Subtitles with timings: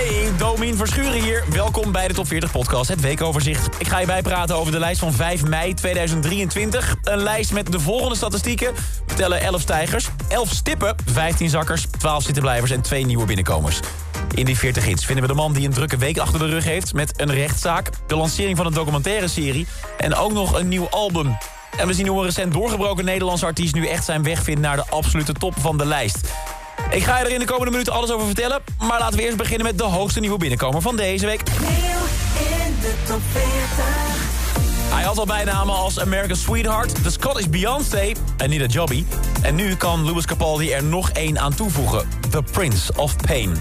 [0.00, 1.44] Hey, Domien Verschuren hier.
[1.50, 3.80] Welkom bij de Top 40 Podcast, het weekoverzicht.
[3.80, 6.96] Ik ga je bijpraten over de lijst van 5 mei 2023.
[7.02, 8.74] Een lijst met de volgende statistieken.
[9.06, 13.80] We tellen 11 stijgers, 11 stippen, 15 zakkers, 12 zittenblijvers en 2 nieuwe binnenkomers.
[14.34, 16.64] In die 40 hits vinden we de man die een drukke week achter de rug
[16.64, 16.92] heeft...
[16.92, 19.66] met een rechtszaak, de lancering van een documentaire serie...
[19.98, 21.36] en ook nog een nieuw album.
[21.76, 23.74] En we zien hoe een recent doorgebroken Nederlandse artiest...
[23.74, 26.18] nu echt zijn weg vindt naar de absolute top van de lijst.
[26.90, 28.62] Ik ga je er in de komende minuten alles over vertellen.
[28.78, 31.40] Maar laten we eerst beginnen met de hoogste nieuwe binnenkomer van deze week.
[31.40, 34.10] in de top 40.
[34.92, 39.04] Hij had al bijnamen als America's Sweetheart, The Scottish Beyoncé en Nida Jobby.
[39.42, 42.08] En nu kan Louis Capaldi er nog één aan toevoegen.
[42.30, 43.56] The Prince of Pain.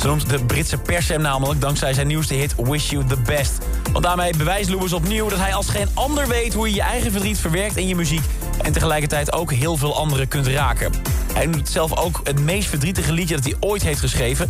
[0.00, 3.58] Zo noemt de Britse pers hem namelijk dankzij zijn nieuwste hit Wish You The Best.
[3.92, 6.54] Want daarmee bewijst Louis opnieuw dat hij als geen ander weet...
[6.54, 8.24] hoe je je eigen verdriet verwerkt in je muziek...
[8.62, 10.92] en tegelijkertijd ook heel veel anderen kunt raken.
[11.34, 14.48] Hij noemt zelf ook het meest verdrietige liedje dat hij ooit heeft geschreven.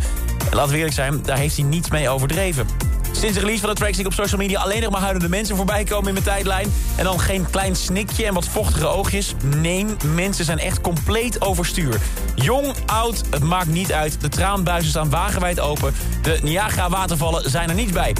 [0.49, 2.67] En laten we eerlijk zijn, daar heeft hij niets mee overdreven.
[3.11, 5.29] Sinds de release van de track zie ik op social media alleen nog maar huilende
[5.29, 6.73] mensen voorbij komen in mijn tijdlijn.
[6.95, 9.33] En dan geen klein snikje en wat vochtige oogjes.
[9.55, 11.97] Nee, mensen zijn echt compleet overstuur.
[12.35, 14.21] Jong, oud, het maakt niet uit.
[14.21, 15.93] De traanbuizen staan wagenwijd open.
[16.21, 18.15] De Niagara-watervallen zijn er niet bij.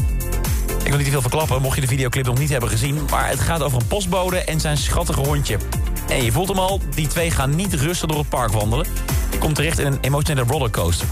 [0.83, 3.05] Ik wil niet te veel verklappen, mocht je de videoclip nog niet hebben gezien.
[3.09, 5.57] Maar het gaat over een postbode en zijn schattige hondje.
[6.09, 8.85] En je voelt hem al, die twee gaan niet rustig door het park wandelen.
[9.31, 11.07] Je komt terecht in een emotionele rollercoaster.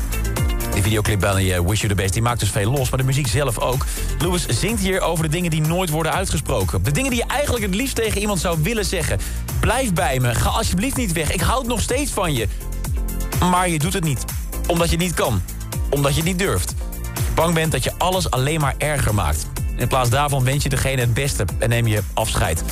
[0.74, 3.06] Die videoclip bij uh, Wish You The Best die maakt dus veel los, maar de
[3.06, 3.86] muziek zelf ook.
[4.20, 6.84] Lewis zingt hier over de dingen die nooit worden uitgesproken.
[6.84, 9.20] De dingen die je eigenlijk het liefst tegen iemand zou willen zeggen.
[9.60, 12.48] Blijf bij me, ga alsjeblieft niet weg, ik houd nog steeds van je.
[13.40, 14.26] Maar je doet het niet,
[14.68, 15.42] omdat je niet kan.
[15.90, 16.74] Omdat je niet durft.
[17.36, 19.48] Bang bent dat je alles alleen maar erger maakt.
[19.76, 22.64] In plaats daarvan wens je degene het beste en neem je afscheid.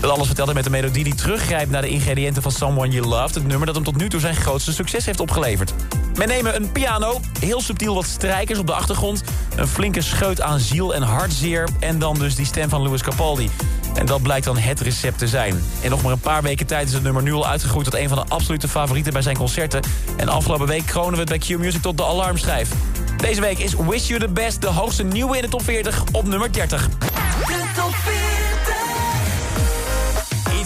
[0.00, 3.34] Dat alles vertelde met een melodie die teruggrijpt naar de ingrediënten van Someone You Loved.
[3.34, 5.74] Het nummer dat hem tot nu toe zijn grootste succes heeft opgeleverd.
[6.14, 9.22] We nemen een piano, heel subtiel wat strijkers op de achtergrond...
[9.56, 11.68] een flinke scheut aan ziel en hartzeer...
[11.80, 13.50] en dan dus die stem van Louis Capaldi.
[13.94, 15.62] En dat blijkt dan het recept te zijn.
[15.80, 17.84] In nog maar een paar weken tijd is het nummer nu al uitgegroeid...
[17.84, 19.82] tot een van de absolute favorieten bij zijn concerten.
[20.16, 22.68] En afgelopen week kronen we het bij Q-Music tot de alarmschijf.
[23.16, 26.26] Deze week is Wish You The Best de hoogste nieuwe in de top 40 op
[26.26, 26.88] nummer 30.
[26.88, 28.29] De top 40.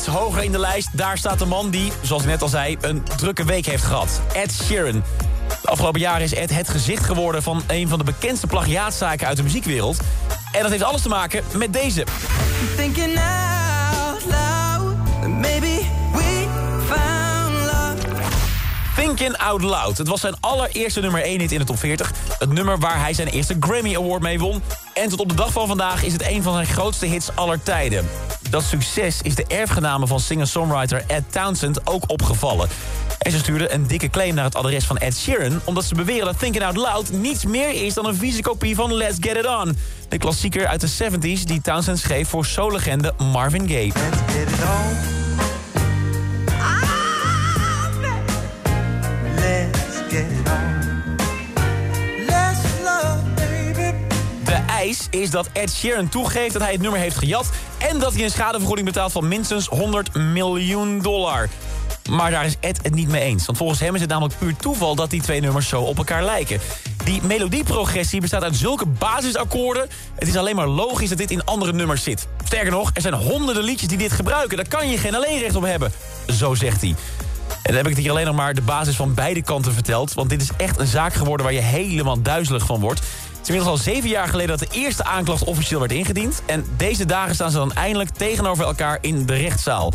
[0.06, 3.02] Hoger in de lijst, daar staat de man die, zoals ik net al zei, een
[3.16, 4.20] drukke week heeft gehad.
[4.32, 5.02] Ed Sheeran.
[5.62, 9.36] De afgelopen jaren is Ed het gezicht geworden van een van de bekendste plagiaatzaken uit
[9.36, 10.00] de muziekwereld.
[10.52, 12.06] En dat heeft alles te maken met deze.
[18.96, 19.98] Thinking Out Loud.
[19.98, 22.12] Het was zijn allereerste nummer 1 hit in de top 40.
[22.38, 24.62] Het nummer waar hij zijn eerste Grammy Award mee won.
[24.94, 27.62] En tot op de dag van vandaag is het een van zijn grootste hits aller
[27.62, 28.08] tijden.
[28.50, 32.68] Dat succes is de erfgename van singer-songwriter Ed Townsend ook opgevallen.
[33.18, 35.60] En ze stuurde een dikke claim naar het adres van Ed Sheeran...
[35.64, 38.94] omdat ze beweren dat Thinking Out Loud niets meer is dan een vieze kopie van
[38.94, 39.78] Let's Get It On.
[40.08, 43.92] De klassieker uit de 70s die Townsend schreef voor soul-legende Marvin Gaye.
[43.92, 45.12] get it on.
[49.34, 50.83] Let's get it on.
[55.10, 57.50] Is dat Ed Sheeran toegeeft dat hij het nummer heeft gejat...
[57.78, 61.48] en dat hij een schadevergoeding betaalt van minstens 100 miljoen dollar.
[62.10, 63.46] Maar daar is Ed het niet mee eens.
[63.46, 66.24] Want volgens hem is het namelijk puur toeval dat die twee nummers zo op elkaar
[66.24, 66.60] lijken.
[67.04, 69.88] Die melodieprogressie bestaat uit zulke basisakkoorden...
[70.14, 72.26] het is alleen maar logisch dat dit in andere nummers zit.
[72.44, 74.56] Sterker nog, er zijn honderden liedjes die dit gebruiken.
[74.56, 75.92] Daar kan je geen alleenrecht op hebben.
[76.26, 76.94] Zo zegt hij.
[77.48, 80.14] En dan heb ik het hier alleen nog maar de basis van beide kanten verteld.
[80.14, 83.00] Want dit is echt een zaak geworden waar je helemaal duizelig van wordt.
[83.44, 86.42] Het is inmiddels al zeven jaar geleden dat de eerste aanklacht officieel werd ingediend.
[86.46, 89.92] En deze dagen staan ze dan eindelijk tegenover elkaar in de rechtszaal.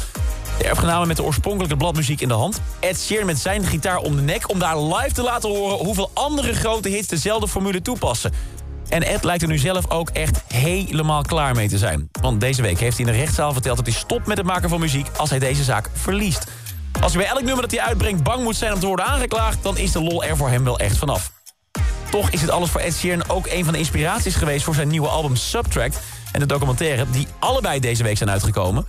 [0.58, 2.62] De erfgenamen met de oorspronkelijke bladmuziek in de hand.
[2.80, 4.50] Ed Sheeran met zijn gitaar om de nek...
[4.50, 8.34] om daar live te laten horen hoeveel andere grote hits dezelfde formule toepassen.
[8.90, 12.10] En Ed lijkt er nu zelf ook echt helemaal klaar mee te zijn.
[12.22, 14.70] Want deze week heeft hij in de rechtszaal verteld dat hij stopt met het maken
[14.70, 15.08] van muziek...
[15.18, 16.44] als hij deze zaak verliest.
[17.02, 19.64] Als hij bij elk nummer dat hij uitbrengt bang moet zijn om te worden aangeklaagd...
[19.64, 21.32] dan is de lol er voor hem wel echt vanaf.
[22.10, 24.64] Toch is dit alles voor Ed Sheeran ook een van de inspiraties geweest...
[24.64, 26.00] voor zijn nieuwe album Subtract
[26.32, 27.06] en de documentaire...
[27.10, 28.86] die allebei deze week zijn uitgekomen.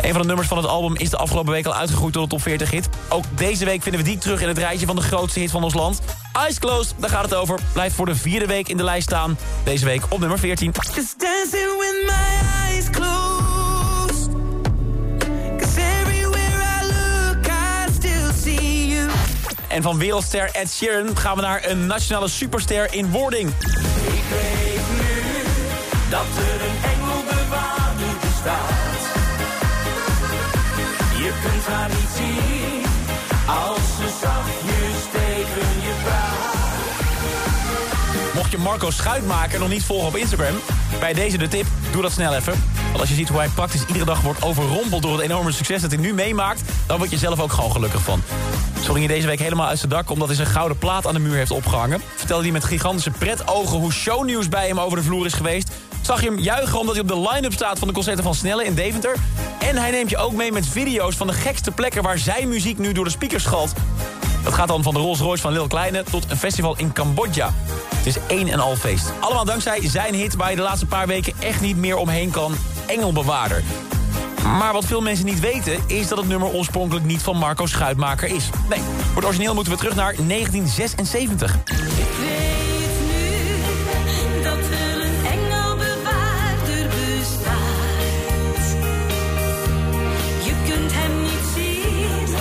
[0.00, 2.28] Een van de nummers van het album is de afgelopen week al uitgegroeid tot de
[2.28, 2.88] top 40 hit.
[3.08, 5.64] Ook deze week vinden we die terug in het rijtje van de grootste hit van
[5.64, 6.00] ons land.
[6.32, 7.58] Eyes Closed, daar gaat het over.
[7.72, 9.38] Blijft voor de vierde week in de lijst staan.
[9.64, 10.72] Deze week op nummer 14.
[19.72, 23.48] En van wereldster Ed Sheeran gaan we naar een nationale superster in wording.
[23.48, 25.22] Ik weet nu
[26.10, 29.00] dat er een engelbewaarder bestaat.
[31.16, 32.84] Je kunt haar niet zien
[33.46, 36.40] als ze zachtjes tegen je praat.
[38.34, 40.54] Mocht je Marco Schuitmaker nog niet volgen op Instagram...
[41.00, 42.64] bij deze de tip, doe dat snel even.
[42.86, 45.02] Want als je ziet hoe hij praktisch iedere dag wordt overrompeld...
[45.02, 46.60] door het enorme succes dat hij nu meemaakt...
[46.86, 48.22] dan word je zelf ook gewoon gelukkig van.
[48.82, 50.10] Zo ging deze week helemaal uit zijn dak...
[50.10, 52.00] omdat hij zijn gouden plaat aan de muur heeft opgehangen.
[52.16, 55.70] Vertelde hij met gigantische pretogen hoe shownieuws bij hem over de vloer is geweest.
[56.00, 58.64] Zag je hem juichen omdat hij op de line-up staat van de concerten van Snelle
[58.64, 59.16] in Deventer.
[59.58, 62.02] En hij neemt je ook mee met video's van de gekste plekken...
[62.02, 63.72] waar zijn muziek nu door de speakers schalt.
[64.44, 67.54] Dat gaat dan van de Rolls Royce van Lil Kleine tot een festival in Cambodja.
[67.94, 69.12] Het is één en al feest.
[69.20, 72.54] Allemaal dankzij zijn hit waar je de laatste paar weken echt niet meer omheen kan.
[72.86, 73.62] Engelbewaarder.
[74.44, 78.28] Maar wat veel mensen niet weten is dat het nummer oorspronkelijk niet van Marco Schuitmaker
[78.28, 78.50] is.
[78.68, 81.54] Nee, voor het origineel moeten we terug naar 1976.
[81.54, 81.62] Ik
[82.20, 88.64] weet nu dat er een engelbewaarder bestaat.
[90.44, 92.34] Je kunt hem niet zien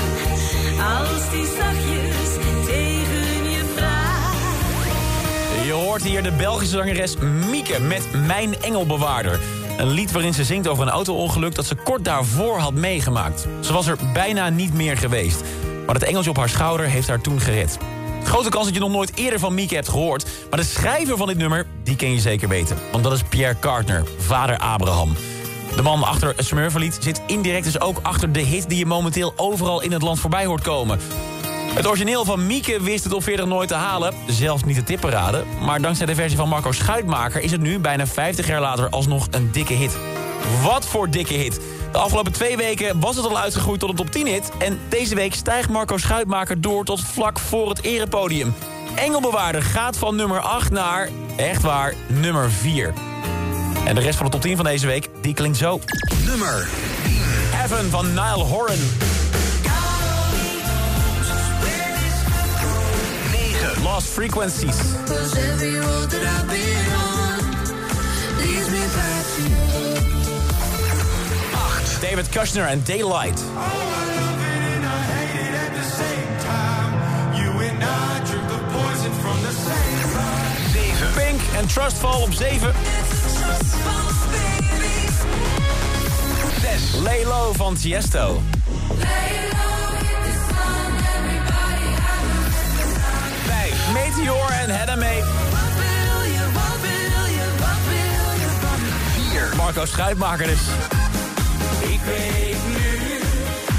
[0.83, 5.65] als die zachtjes tegen je praat.
[5.65, 7.15] Je hoort hier de Belgische zangeres
[7.49, 9.39] Mieke met Mijn Engelbewaarder.
[9.81, 13.47] Een lied waarin ze zingt over een auto-ongeluk dat ze kort daarvoor had meegemaakt.
[13.59, 15.41] Ze was er bijna niet meer geweest.
[15.85, 17.77] Maar het engeltje op haar schouder heeft haar toen gered.
[18.23, 20.25] Grote kans dat je nog nooit eerder van Mieke hebt gehoord.
[20.49, 22.77] Maar de schrijver van dit nummer, die ken je zeker weten.
[22.91, 25.15] Want dat is Pierre Cartner, vader Abraham.
[25.75, 28.69] De man achter het Smurfenlied zit indirect dus ook achter de hit...
[28.69, 30.99] die je momenteel overal in het land voorbij hoort komen.
[31.73, 34.13] Het origineel van Mieke wist het op 40 nooit te halen.
[34.27, 35.43] Zelfs niet de tipparade.
[35.61, 37.41] Maar dankzij de versie van Marco Schuitmaker...
[37.41, 39.97] is het nu, bijna 50 jaar later, alsnog een dikke hit.
[40.63, 41.59] Wat voor dikke hit.
[41.91, 44.51] De afgelopen twee weken was het al uitgegroeid tot een top 10 hit.
[44.57, 48.53] En deze week stijgt Marco Schuitmaker door tot vlak voor het erepodium.
[48.95, 52.93] Engelbewaarder gaat van nummer 8 naar, echt waar, nummer 4.
[53.85, 55.79] En de rest van de top 10 van deze week, die klinkt zo.
[56.25, 56.67] Nummer
[57.51, 59.10] Heaven van Nile Horan.
[63.83, 64.77] Back Frequencies.
[72.01, 73.39] David Kushner en Daylight.
[81.15, 82.73] Pink en Trustfall op 7.
[86.61, 87.01] 6.
[87.01, 88.41] Lay Low van Tiesto.
[88.99, 89.50] 5.
[99.81, 100.59] Marco Schuitmaker dus.
[101.79, 103.19] Ik weet nu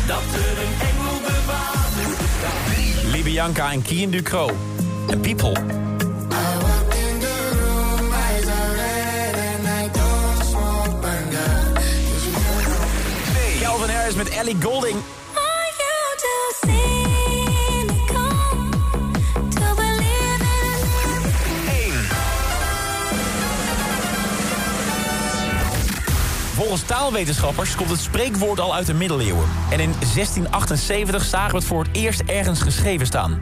[0.07, 3.13] dat er een engelbewaarder bestaat.
[3.13, 4.51] Libianca en Kien Ducro.
[5.09, 5.53] En People.
[13.61, 14.97] Calvin Harris met Ellie Golding.
[26.55, 29.49] Volgens taalwetenschappers komt het spreekwoord al uit de middeleeuwen.
[29.71, 33.41] En in 1678 zagen we het voor het eerst ergens geschreven staan.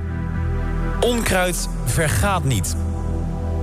[1.00, 2.76] Onkruid vergaat niet.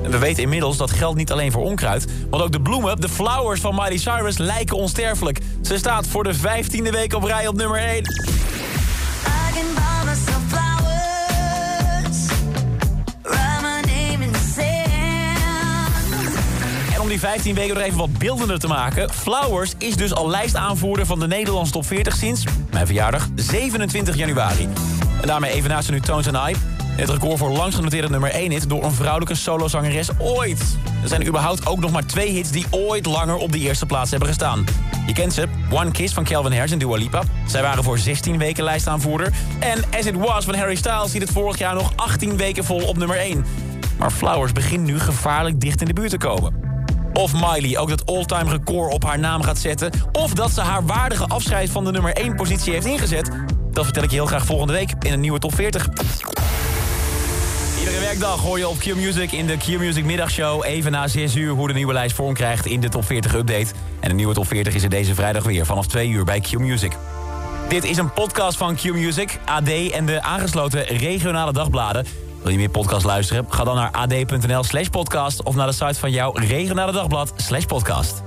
[0.04, 2.08] En we weten inmiddels dat geldt niet alleen voor onkruid...
[2.30, 5.40] want ook de bloemen, de flowers van Miley Cyrus, lijken onsterfelijk.
[5.62, 8.04] Ze staat voor de 15e week op rij op nummer 1.
[17.18, 19.10] Die 15 weken nog even wat beeldender te maken...
[19.10, 22.44] Flowers is dus al lijstaanvoerder van de Nederlandse top 40 sinds...
[22.72, 24.68] mijn verjaardag, 27 januari.
[25.22, 26.56] En daarmee even naast nu Tones and I...
[26.96, 30.78] Het record voor langst genoteerde nummer 1 hit door een vrouwelijke solozangeres ooit.
[31.02, 34.10] Er zijn überhaupt ook nog maar twee hits die ooit langer op de eerste plaats
[34.10, 34.66] hebben gestaan.
[35.08, 37.24] Je kent ze, One Kiss van Calvin Harris en Dua Lipa.
[37.48, 39.34] Zij waren voor 16 weken lijstaanvoerder.
[39.60, 42.82] En As It Was van Harry Styles ziet het vorig jaar nog 18 weken vol
[42.88, 43.46] op nummer 1.
[43.98, 46.67] Maar Flowers begint nu gevaarlijk dicht in de buurt te komen.
[47.18, 49.92] Of Miley ook dat all-time record op haar naam gaat zetten...
[50.12, 53.30] of dat ze haar waardige afscheid van de nummer 1 positie heeft ingezet...
[53.72, 55.88] dat vertel ik je heel graag volgende week in een nieuwe top 40.
[57.80, 60.64] Iedere werkdag hoor je op Q-Music in de Q-Music middagshow...
[60.66, 63.68] even na 6 uur hoe de nieuwe lijst vorm krijgt in de top 40 update.
[64.00, 66.92] En de nieuwe top 40 is er deze vrijdag weer vanaf 2 uur bij Q-Music.
[67.68, 72.27] Dit is een podcast van Q-Music, AD en de aangesloten regionale dagbladen.
[72.42, 73.46] Wil je meer podcast luisteren?
[73.50, 75.44] Ga dan naar ad.nl slash podcast...
[75.44, 78.27] of naar de site van jouw regionale dagblad slash podcast.